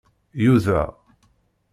[0.43, 0.81] Yuda